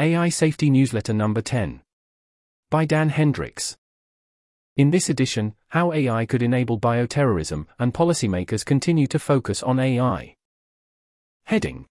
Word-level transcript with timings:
AI 0.00 0.28
Safety 0.28 0.70
Newsletter 0.70 1.12
Number 1.12 1.42
10. 1.42 1.80
By 2.70 2.84
Dan 2.84 3.10
Hendrycks. 3.10 3.76
In 4.76 4.92
this 4.92 5.08
edition, 5.08 5.56
how 5.70 5.92
AI 5.92 6.24
could 6.24 6.40
enable 6.40 6.78
bioterrorism, 6.78 7.66
and 7.80 7.92
policymakers 7.92 8.64
continue 8.64 9.08
to 9.08 9.18
focus 9.18 9.60
on 9.60 9.80
AI. 9.80 10.36
Heading 11.46 11.86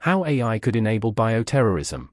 How 0.00 0.24
AI 0.24 0.58
could 0.58 0.76
enable 0.76 1.12
bioterrorism. 1.12 2.08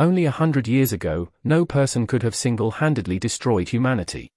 Only 0.00 0.24
a 0.24 0.32
hundred 0.32 0.66
years 0.66 0.92
ago, 0.92 1.30
no 1.44 1.64
person 1.64 2.04
could 2.04 2.24
have 2.24 2.34
single 2.34 2.72
handedly 2.72 3.20
destroyed 3.20 3.68
humanity. 3.68 4.32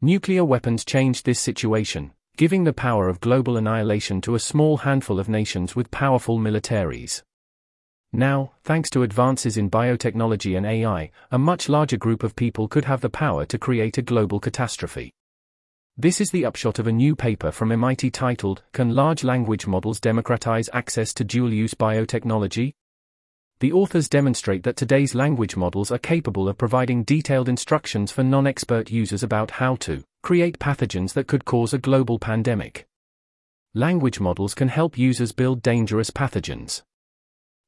Nuclear 0.00 0.46
weapons 0.46 0.82
changed 0.82 1.26
this 1.26 1.38
situation, 1.38 2.12
giving 2.38 2.64
the 2.64 2.72
power 2.72 3.10
of 3.10 3.20
global 3.20 3.58
annihilation 3.58 4.22
to 4.22 4.34
a 4.34 4.40
small 4.40 4.78
handful 4.78 5.20
of 5.20 5.28
nations 5.28 5.76
with 5.76 5.90
powerful 5.90 6.38
militaries. 6.38 7.22
Now, 8.12 8.52
thanks 8.64 8.90
to 8.90 9.04
advances 9.04 9.56
in 9.56 9.70
biotechnology 9.70 10.56
and 10.56 10.66
AI, 10.66 11.12
a 11.30 11.38
much 11.38 11.68
larger 11.68 11.96
group 11.96 12.24
of 12.24 12.34
people 12.34 12.66
could 12.66 12.84
have 12.86 13.00
the 13.00 13.08
power 13.08 13.46
to 13.46 13.58
create 13.58 13.98
a 13.98 14.02
global 14.02 14.40
catastrophe. 14.40 15.12
This 15.96 16.20
is 16.20 16.30
the 16.30 16.44
upshot 16.44 16.80
of 16.80 16.88
a 16.88 16.92
new 16.92 17.14
paper 17.14 17.52
from 17.52 17.70
MIT 17.70 18.10
titled, 18.10 18.64
Can 18.72 18.96
Large 18.96 19.22
Language 19.22 19.68
Models 19.68 20.00
Democratize 20.00 20.68
Access 20.72 21.14
to 21.14 21.24
Dual 21.24 21.52
Use 21.52 21.74
Biotechnology? 21.74 22.72
The 23.60 23.72
authors 23.72 24.08
demonstrate 24.08 24.64
that 24.64 24.76
today's 24.76 25.14
language 25.14 25.56
models 25.56 25.92
are 25.92 25.98
capable 25.98 26.48
of 26.48 26.58
providing 26.58 27.04
detailed 27.04 27.48
instructions 27.48 28.10
for 28.10 28.24
non 28.24 28.46
expert 28.46 28.90
users 28.90 29.22
about 29.22 29.52
how 29.52 29.76
to 29.76 30.02
create 30.22 30.58
pathogens 30.58 31.12
that 31.12 31.28
could 31.28 31.44
cause 31.44 31.74
a 31.74 31.78
global 31.78 32.18
pandemic. 32.18 32.88
Language 33.74 34.18
models 34.18 34.54
can 34.54 34.68
help 34.68 34.98
users 34.98 35.30
build 35.30 35.62
dangerous 35.62 36.10
pathogens 36.10 36.82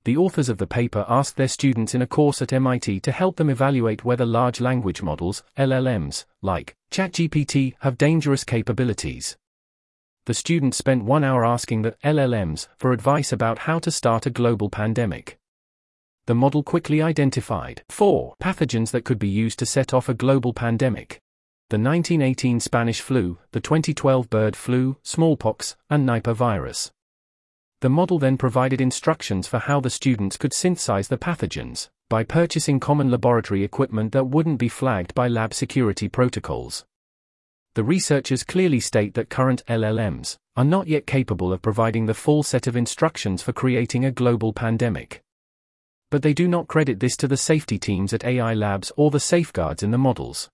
the 0.05 0.17
authors 0.17 0.49
of 0.49 0.59
the 0.59 0.67
paper 0.67 1.05
asked 1.09 1.37
their 1.37 1.49
students 1.49 1.95
in 1.95 2.03
a 2.03 2.07
course 2.07 2.43
at 2.43 2.53
MIT 2.53 3.01
to 3.01 3.13
help 3.13 3.37
them 3.37 3.51
evaluate 3.51 4.05
whether 4.05 4.25
large 4.25 4.61
language 4.61 5.03
models, 5.03 5.43
LLMs, 5.57 6.25
like 6.41 6.75
ChatGPT, 6.91 7.75
have 7.81 7.99
dangerous 7.99 8.45
capabilities. 8.45 9.37
The 10.27 10.35
students 10.35 10.77
spent 10.77 11.05
one 11.05 11.25
hour 11.25 11.45
asking 11.45 11.83
the 11.83 11.97
LLMs 12.05 12.69
for 12.77 12.93
advice 12.93 13.33
about 13.33 13.61
how 13.61 13.79
to 13.81 13.91
start 13.91 14.27
a 14.27 14.31
global 14.31 14.71
pandemic. 14.71 15.39
The 16.27 16.35
model 16.35 16.63
quickly 16.63 17.03
identified 17.03 17.83
four 17.89 18.35
pathogens 18.41 18.91
that 18.93 19.05
could 19.05 19.19
be 19.19 19.29
used 19.29 19.59
to 19.59 19.67
set 19.67 19.93
off 19.93 20.09
a 20.09 20.15
global 20.15 20.53
pandemic 20.53 21.21
the 21.73 21.79
1918 21.79 22.61
Spanish 22.61 23.01
flu, 23.01 23.39
the 23.53 23.61
2012 23.61 24.29
bird 24.29 24.55
flu, 24.55 24.99
smallpox, 25.03 25.75
and 25.89 26.07
Nipah 26.07 26.35
virus. 26.35 26.91
The 27.83 27.91
model 27.91 28.21
then 28.21 28.37
provided 28.37 28.81
instructions 28.81 29.49
for 29.49 29.59
how 29.59 29.81
the 29.81 29.91
students 29.91 30.37
could 30.37 30.53
synthesize 30.53 31.09
the 31.09 31.19
pathogens, 31.19 31.89
by 32.09 32.23
purchasing 32.23 32.79
common 32.79 33.11
laboratory 33.11 33.65
equipment 33.65 34.13
that 34.13 34.29
wouldn't 34.29 34.61
be 34.61 34.69
flagged 34.69 35.17
by 35.17 35.27
lab 35.27 35.53
security 35.53 36.09
protocols. 36.09 36.85
The 37.75 37.83
researchers 37.83 38.45
clearly 38.45 38.79
state 38.79 39.15
that 39.15 39.31
current 39.31 39.65
LLMs 39.67 40.37
are 40.57 40.65
not 40.65 40.87
yet 40.87 41.09
capable 41.09 41.53
of 41.53 41.61
providing 41.61 42.07
the 42.07 42.15
full 42.15 42.45
set 42.45 42.69
of 42.69 42.77
instructions 42.77 43.43
for 43.43 43.53
creating 43.53 44.05
a 44.05 44.13
global 44.13 44.53
pandemic. 44.53 45.21
But 46.09 46.23
they 46.23 46.35
do 46.35 46.47
not 46.47 46.69
credit 46.69 47.01
this 47.01 47.17
to 47.17 47.27
the 47.27 47.37
safety 47.37 47.81
teams 47.81 48.13
at 48.13 48.25
AI 48.25 48.55
Labs 48.55 48.93
or 48.97 49.11
the 49.11 49.19
safeguards 49.19 49.83
in 49.83 49.91
the 49.91 49.99
models. 49.99 50.49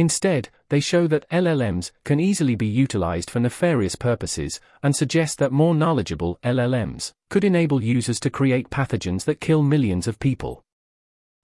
Instead, 0.00 0.48
they 0.70 0.80
show 0.80 1.06
that 1.06 1.28
LLMs 1.28 1.90
can 2.04 2.18
easily 2.18 2.54
be 2.54 2.66
utilized 2.66 3.28
for 3.28 3.38
nefarious 3.38 3.96
purposes, 3.96 4.58
and 4.82 4.96
suggest 4.96 5.38
that 5.38 5.52
more 5.52 5.74
knowledgeable 5.74 6.38
LLMs 6.42 7.12
could 7.28 7.44
enable 7.44 7.84
users 7.84 8.18
to 8.18 8.30
create 8.30 8.70
pathogens 8.70 9.26
that 9.26 9.42
kill 9.42 9.62
millions 9.62 10.08
of 10.08 10.18
people. 10.18 10.64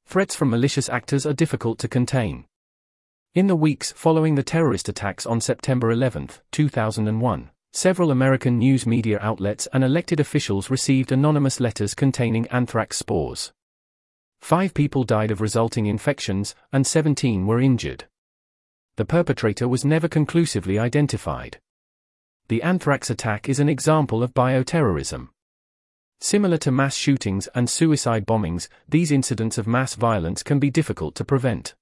Threats 0.06 0.34
from 0.34 0.48
malicious 0.48 0.88
actors 0.88 1.26
are 1.26 1.34
difficult 1.34 1.78
to 1.80 1.86
contain. 1.86 2.46
In 3.34 3.46
the 3.46 3.54
weeks 3.54 3.92
following 3.92 4.36
the 4.36 4.42
terrorist 4.42 4.88
attacks 4.88 5.26
on 5.26 5.42
September 5.42 5.90
11, 5.90 6.30
2001, 6.50 7.50
several 7.74 8.10
American 8.10 8.56
news 8.56 8.86
media 8.86 9.18
outlets 9.20 9.68
and 9.74 9.84
elected 9.84 10.18
officials 10.18 10.70
received 10.70 11.12
anonymous 11.12 11.60
letters 11.60 11.92
containing 11.92 12.46
anthrax 12.46 12.96
spores. 12.96 13.52
Five 14.40 14.72
people 14.72 15.04
died 15.04 15.30
of 15.30 15.42
resulting 15.42 15.84
infections, 15.84 16.54
and 16.72 16.86
17 16.86 17.46
were 17.46 17.60
injured 17.60 18.06
the 18.96 19.04
perpetrator 19.04 19.68
was 19.68 19.84
never 19.84 20.08
conclusively 20.08 20.78
identified. 20.78 21.58
The 22.48 22.62
anthrax 22.62 23.10
attack 23.10 23.48
is 23.48 23.60
an 23.60 23.68
example 23.68 24.22
of 24.22 24.34
bioterrorism. 24.34 25.28
Similar 26.20 26.56
to 26.58 26.72
mass 26.72 26.96
shootings 26.96 27.46
and 27.54 27.68
suicide 27.68 28.26
bombings, 28.26 28.68
these 28.88 29.12
incidents 29.12 29.58
of 29.58 29.66
mass 29.66 29.94
violence 29.94 30.42
can 30.42 30.58
be 30.58 30.70
difficult 30.70 31.14
to 31.16 31.24
prevent. 31.24 31.74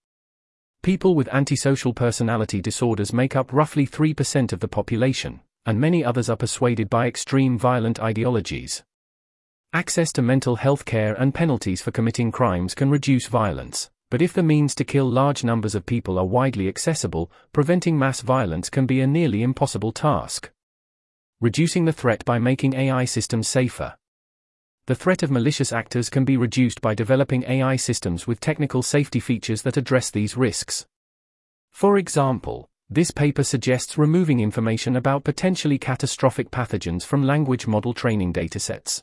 People 0.82 1.14
with 1.14 1.28
antisocial 1.28 1.94
personality 1.94 2.60
disorders 2.60 3.12
make 3.12 3.36
up 3.36 3.52
roughly 3.52 3.86
3% 3.86 4.52
of 4.52 4.60
the 4.60 4.68
population, 4.68 5.40
and 5.64 5.80
many 5.80 6.04
others 6.04 6.28
are 6.28 6.36
persuaded 6.36 6.90
by 6.90 7.06
extreme 7.06 7.56
violent 7.56 8.00
ideologies. 8.00 8.82
Access 9.72 10.12
to 10.12 10.22
mental 10.22 10.56
health 10.56 10.84
care 10.84 11.14
and 11.14 11.34
penalties 11.34 11.80
for 11.80 11.90
committing 11.90 12.32
crimes 12.32 12.74
can 12.74 12.90
reduce 12.90 13.28
violence. 13.28 13.90
But 14.14 14.22
if 14.22 14.32
the 14.32 14.44
means 14.44 14.76
to 14.76 14.84
kill 14.84 15.10
large 15.10 15.42
numbers 15.42 15.74
of 15.74 15.86
people 15.86 16.20
are 16.20 16.24
widely 16.24 16.68
accessible, 16.68 17.32
preventing 17.52 17.98
mass 17.98 18.20
violence 18.20 18.70
can 18.70 18.86
be 18.86 19.00
a 19.00 19.08
nearly 19.08 19.42
impossible 19.42 19.90
task. 19.90 20.52
Reducing 21.40 21.84
the 21.84 21.92
threat 21.92 22.24
by 22.24 22.38
making 22.38 22.74
AI 22.74 23.06
systems 23.06 23.48
safer. 23.48 23.96
The 24.86 24.94
threat 24.94 25.24
of 25.24 25.32
malicious 25.32 25.72
actors 25.72 26.10
can 26.10 26.24
be 26.24 26.36
reduced 26.36 26.80
by 26.80 26.94
developing 26.94 27.42
AI 27.48 27.74
systems 27.74 28.24
with 28.24 28.38
technical 28.38 28.82
safety 28.84 29.18
features 29.18 29.62
that 29.62 29.76
address 29.76 30.12
these 30.12 30.36
risks. 30.36 30.86
For 31.72 31.98
example, 31.98 32.70
this 32.88 33.10
paper 33.10 33.42
suggests 33.42 33.98
removing 33.98 34.38
information 34.38 34.94
about 34.94 35.24
potentially 35.24 35.76
catastrophic 35.76 36.52
pathogens 36.52 37.04
from 37.04 37.24
language 37.24 37.66
model 37.66 37.92
training 37.92 38.32
datasets. 38.32 39.02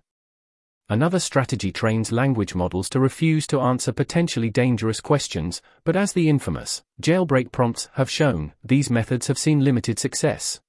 Another 0.92 1.20
strategy 1.20 1.72
trains 1.72 2.12
language 2.12 2.54
models 2.54 2.90
to 2.90 3.00
refuse 3.00 3.48
to 3.48 3.62
answer 3.62 3.94
potentially 3.94 4.50
dangerous 4.50 5.00
questions, 5.00 5.62
but 5.86 5.96
as 5.96 6.12
the 6.12 6.28
infamous 6.28 6.84
jailbreak 7.02 7.54
prompts 7.54 7.88
have 7.94 8.10
shown, 8.10 8.52
these 8.62 8.90
methods 8.90 9.28
have 9.28 9.38
seen 9.38 9.64
limited 9.64 9.98
success. 10.00 10.60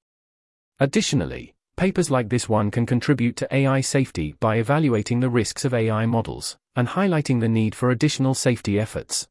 Additionally, 0.78 1.56
papers 1.76 2.08
like 2.08 2.28
this 2.28 2.48
one 2.48 2.70
can 2.70 2.86
contribute 2.86 3.34
to 3.34 3.52
AI 3.52 3.80
safety 3.80 4.36
by 4.38 4.58
evaluating 4.58 5.18
the 5.18 5.28
risks 5.28 5.64
of 5.64 5.74
AI 5.74 6.06
models 6.06 6.56
and 6.76 6.86
highlighting 6.86 7.40
the 7.40 7.48
need 7.48 7.74
for 7.74 7.90
additional 7.90 8.32
safety 8.32 8.78
efforts. 8.78 9.26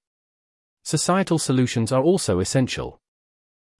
Societal 0.83 1.39
solutions 1.39 1.93
are 1.93 2.03
also 2.03 2.41
essential. 2.41 2.99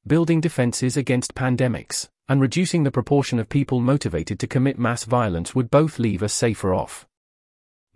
Building 0.07 0.41
defenses 0.41 0.97
against 0.97 1.35
pandemics 1.35 2.09
and 2.27 2.41
reducing 2.41 2.83
the 2.83 2.91
proportion 2.91 3.37
of 3.37 3.49
people 3.49 3.79
motivated 3.79 4.39
to 4.39 4.47
commit 4.47 4.79
mass 4.79 5.03
violence 5.03 5.53
would 5.53 5.69
both 5.69 5.99
leave 5.99 6.23
us 6.23 6.33
safer 6.33 6.73
off. 6.73 7.05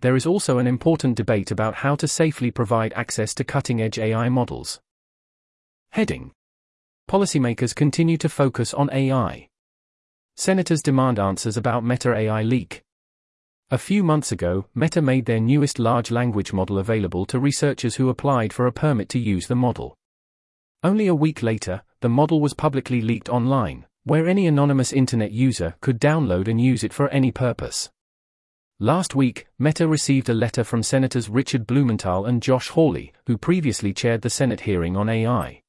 There 0.00 0.14
is 0.14 0.24
also 0.24 0.58
an 0.58 0.68
important 0.68 1.16
debate 1.16 1.50
about 1.50 1.76
how 1.76 1.96
to 1.96 2.06
safely 2.06 2.52
provide 2.52 2.92
access 2.92 3.34
to 3.34 3.44
cutting 3.44 3.82
edge 3.82 3.98
AI 3.98 4.28
models. 4.28 4.80
Heading 5.90 6.30
Policymakers 7.10 7.74
continue 7.74 8.18
to 8.18 8.28
focus 8.28 8.72
on 8.72 8.88
AI. 8.92 9.48
Senators 10.36 10.82
demand 10.82 11.18
answers 11.18 11.56
about 11.56 11.82
Meta 11.82 12.14
AI 12.14 12.42
leak. 12.42 12.82
A 13.70 13.78
few 13.78 14.04
months 14.04 14.30
ago, 14.30 14.66
Meta 14.76 15.02
made 15.02 15.26
their 15.26 15.40
newest 15.40 15.80
large 15.80 16.12
language 16.12 16.52
model 16.52 16.78
available 16.78 17.26
to 17.26 17.40
researchers 17.40 17.96
who 17.96 18.10
applied 18.10 18.52
for 18.52 18.68
a 18.68 18.72
permit 18.72 19.08
to 19.08 19.18
use 19.18 19.48
the 19.48 19.56
model. 19.56 19.96
Only 20.84 21.08
a 21.08 21.14
week 21.14 21.42
later, 21.42 21.82
the 22.06 22.10
model 22.10 22.40
was 22.40 22.54
publicly 22.54 23.00
leaked 23.00 23.28
online, 23.28 23.84
where 24.04 24.28
any 24.28 24.46
anonymous 24.46 24.92
internet 24.92 25.32
user 25.32 25.74
could 25.80 26.00
download 26.00 26.46
and 26.46 26.60
use 26.60 26.84
it 26.84 26.92
for 26.92 27.08
any 27.08 27.32
purpose. 27.32 27.90
Last 28.78 29.16
week, 29.16 29.48
Meta 29.58 29.88
received 29.88 30.28
a 30.28 30.32
letter 30.32 30.62
from 30.62 30.84
Senators 30.84 31.28
Richard 31.28 31.66
Blumenthal 31.66 32.24
and 32.24 32.40
Josh 32.40 32.68
Hawley, 32.68 33.12
who 33.26 33.36
previously 33.36 33.92
chaired 33.92 34.22
the 34.22 34.30
Senate 34.30 34.60
hearing 34.60 34.96
on 34.96 35.08
AI. 35.08 35.62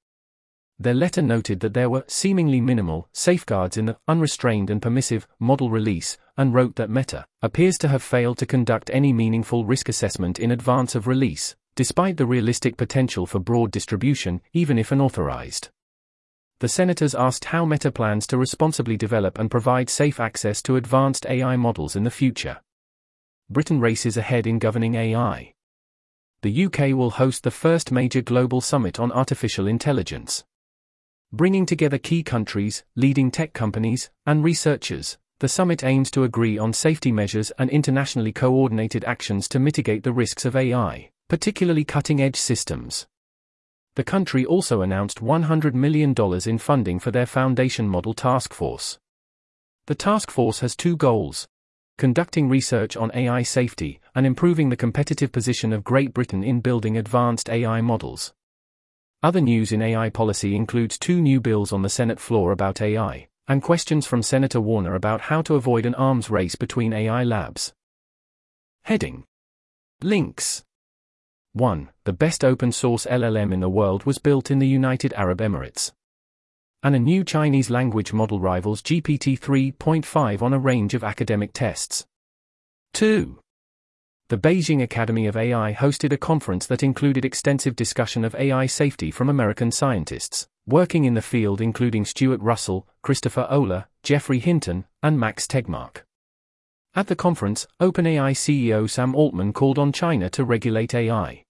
Their 0.77 0.94
letter 0.94 1.23
noted 1.23 1.59
that 1.62 1.73
there 1.73 1.89
were 1.89 2.06
seemingly 2.07 2.62
minimal 2.62 3.09
safeguards 3.13 3.75
in 3.75 3.88
the 3.88 3.97
unrestrained 4.07 4.69
and 4.69 4.79
permissive 4.79 5.27
model 5.39 5.71
release, 5.71 6.19
and 6.38 6.53
wrote 6.53 6.75
that 6.75 6.91
Meta 6.91 7.25
appears 7.41 7.79
to 7.79 7.88
have 7.88 8.03
failed 8.03 8.38
to 8.38 8.45
conduct 8.45 8.91
any 8.94 9.12
meaningful 9.12 9.65
risk 9.65 9.89
assessment 9.89 10.38
in 10.38 10.51
advance 10.51 10.94
of 10.94 11.07
release, 11.07 11.56
despite 11.73 12.17
the 12.17 12.27
realistic 12.27 12.77
potential 12.77 13.25
for 13.25 13.39
broad 13.39 13.71
distribution, 13.71 14.39
even 14.53 14.77
if 14.77 14.91
unauthorized 14.91 15.71
the 16.59 16.68
senators 16.68 17.13
asked 17.13 17.45
how 17.45 17.65
Meta 17.65 17.92
plans 17.92 18.25
to 18.27 18.38
responsibly 18.38 18.98
develop 18.98 19.38
and 19.38 19.51
provide 19.51 19.89
safe 19.89 20.19
access 20.19 20.62
to 20.63 20.75
advanced 20.75 21.25
AI 21.27 21.56
models 21.56 21.95
in 21.95 22.04
the 22.04 22.12
future. 22.12 22.59
Britain 23.50 23.80
races 23.80 24.18
ahead 24.18 24.48
in 24.48 24.57
governing 24.59 24.95
AI. 24.95 25.54
The 26.42 26.65
UK 26.65 26.80
will 26.95 27.12
host 27.12 27.44
the 27.44 27.51
first 27.51 27.92
major 27.92 28.21
global 28.21 28.62
summit 28.62 29.00
on 29.00 29.12
artificial 29.12 29.68
intelligence. 29.68 30.44
Bringing 31.31 31.65
together 31.65 31.98
key 31.98 32.24
countries, 32.24 32.83
leading 32.95 33.31
tech 33.31 33.53
companies, 33.53 34.10
and 34.25 34.44
researchers, 34.44 35.18
The 35.39 35.48
summit 35.48 35.83
aims 35.83 36.10
to 36.12 36.24
agree 36.24 36.57
on 36.57 36.74
safety 36.74 37.12
measures 37.12 37.51
and 37.60 37.69
internationally 37.69 38.31
coordinated 38.31 39.06
actions 39.06 39.48
to 39.50 39.60
mitigate 39.60 40.01
the 40.01 40.12
risks 40.12 40.45
of 40.45 40.56
AI, 40.56 41.12
particularly 41.27 41.83
cutting 41.83 42.19
edge 42.19 42.38
systems. 42.38 43.06
The 43.97 44.03
country 44.03 44.45
also 44.45 44.83
announced 44.83 45.23
$100 45.23 45.73
million 45.73 46.13
in 46.45 46.59
funding 46.59 46.99
for 46.99 47.09
their 47.09 47.25
foundation 47.25 47.89
model 47.89 48.13
task 48.13 48.53
force. 48.53 48.99
The 49.88 49.95
task 49.95 50.29
force 50.29 50.59
has 50.59 50.75
two 50.75 50.95
goals 50.95 51.47
conducting 51.97 52.47
research 52.47 52.95
on 52.95 53.09
AI 53.15 53.41
safety 53.41 53.99
and 54.13 54.23
improving 54.23 54.69
the 54.69 54.77
competitive 54.77 55.31
position 55.31 55.73
of 55.73 55.83
Great 55.83 56.13
Britain 56.13 56.44
in 56.44 56.61
building 56.61 56.95
advanced 56.95 57.49
AI 57.49 57.81
models. 57.81 58.35
Other 59.23 59.41
news 59.41 59.71
in 59.71 59.81
AI 59.81 60.11
policy 60.11 60.55
includes 60.55 61.00
two 61.00 61.19
new 61.19 61.41
bills 61.41 61.73
on 61.73 61.81
the 61.81 61.89
Senate 61.89 62.19
floor 62.19 62.51
about 62.51 62.79
AI, 62.79 63.27
and 63.47 63.63
questions 63.63 64.05
from 64.05 64.21
Senator 64.21 64.61
Warner 64.61 64.93
about 64.93 65.21
how 65.21 65.41
to 65.41 65.55
avoid 65.55 65.88
an 65.88 65.95
arms 65.95 66.29
race 66.29 66.53
between 66.53 66.93
AI 66.93 67.23
labs. 67.23 67.73
Heading 68.83 69.23
Links 70.03 70.63
1. 71.57 71.89
The 72.04 72.13
best 72.13 72.45
open 72.45 72.71
source 72.71 73.06
LLM 73.06 73.54
in 73.54 73.59
the 73.59 73.69
world 73.69 74.06
was 74.06 74.18
built 74.18 74.51
in 74.51 74.59
the 74.59 74.68
United 74.68 75.13
Arab 75.13 75.39
Emirates. 75.39 75.92
And 76.83 76.95
a 76.95 77.00
new 77.00 77.24
Chinese 77.24 77.69
language 77.69 78.13
model 78.13 78.39
rivals 78.39 78.81
GPT 78.81 79.39
3.5 79.39 80.42
on 80.42 80.54
a 80.54 80.59
range 80.59 80.94
of 80.94 81.04
academic 81.04 81.51
tests. 81.54 82.06
2. 82.94 83.39
The 84.30 84.38
Beijing 84.38 84.83
Academy 84.83 85.25
of 85.25 85.38
AI 85.38 85.74
hosted 85.74 86.12
a 86.12 86.18
conference 86.18 86.68
that 86.68 86.83
included 86.83 87.25
extensive 87.25 87.75
discussion 87.75 88.24
of 88.24 88.36
AI 88.36 88.65
safety 88.65 89.10
from 89.10 89.30
American 89.30 89.71
scientists, 89.71 90.48
working 90.68 91.06
in 91.06 91.13
the 91.13 91.21
field 91.21 91.62
including 91.62 92.06
Stuart 92.06 92.42
Russell, 92.42 92.88
Christopher 93.01 93.48
Olah, 93.50 93.86
Geoffrey 94.03 94.39
Hinton, 94.39 94.86
and 95.01 95.19
Max 95.19 95.48
Tegmark. 95.48 96.03
At 96.94 97.07
the 97.07 97.15
conference, 97.15 97.68
OpenAI 97.80 98.33
CEO 98.33 98.89
Sam 98.89 99.15
Altman 99.15 99.53
called 99.53 99.80
on 99.80 99.92
China 99.92 100.30
to 100.31 100.44
regulate 100.44 100.94
AI. 100.94 101.44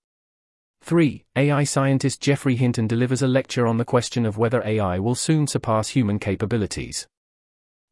3. 0.88 1.26
AI 1.36 1.66
scientist 1.66 2.22
Geoffrey 2.22 2.56
Hinton 2.56 2.88
delivers 2.88 3.22
a 3.22 3.28
lecture 3.28 3.68
on 3.68 3.78
the 3.78 3.84
question 3.84 4.26
of 4.26 4.38
whether 4.38 4.64
AI 4.64 4.98
will 5.00 5.16
soon 5.16 5.46
surpass 5.46 5.90
human 5.90 6.18
capabilities. 6.18 7.10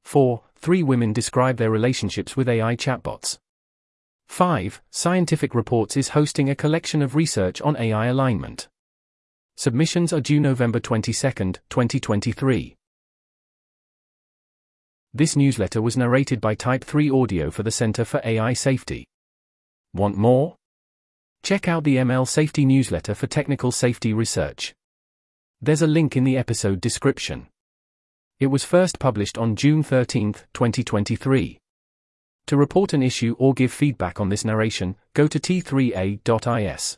4. 0.06 0.42
Three 0.56 0.82
women 0.82 1.12
describe 1.12 1.58
their 1.58 1.70
relationships 1.70 2.38
with 2.38 2.48
AI 2.48 2.78
chatbots. 2.78 3.38
5. 4.30 4.82
Scientific 4.92 5.54
Reports 5.54 5.98
is 5.98 6.16
hosting 6.16 6.50
a 6.50 6.56
collection 6.56 7.02
of 7.02 7.16
research 7.16 7.62
on 7.62 7.76
AI 7.76 8.06
alignment. 8.06 8.70
Submissions 9.58 10.14
are 10.14 10.22
due 10.22 10.40
November 10.40 10.80
22, 10.80 11.12
2023. 11.70 12.78
This 15.14 15.36
newsletter 15.36 15.82
was 15.82 15.98
narrated 15.98 16.40
by 16.40 16.56
Type 16.56 16.86
3 16.86 17.10
Audio 17.10 17.52
for 17.52 17.64
the 17.64 17.72
Center 17.72 18.06
for 18.06 18.22
AI 18.24 18.54
Safety. 18.54 19.06
Want 19.94 20.16
more? 20.16 20.56
Check 21.46 21.68
out 21.68 21.84
the 21.84 21.98
ML 21.98 22.28
Safety 22.28 22.66
newsletter 22.66 23.14
for 23.14 23.28
technical 23.28 23.72
safety 23.72 24.14
research. 24.14 24.74
There's 25.62 25.84
a 25.84 25.86
link 25.86 26.18
in 26.18 26.24
the 26.24 26.38
episode 26.38 26.82
description. 26.82 27.50
It 28.40 28.48
was 28.48 28.64
first 28.64 28.98
published 28.98 29.38
on 29.38 29.56
June 29.56 29.84
13, 29.84 30.34
2023. 30.56 31.60
To 32.48 32.58
report 32.58 32.94
an 32.94 33.04
issue 33.04 33.36
or 33.38 33.54
give 33.54 33.72
feedback 33.72 34.20
on 34.20 34.30
this 34.30 34.44
narration, 34.44 34.96
go 35.14 35.28
to 35.28 35.40
t3a.is. 35.40 36.98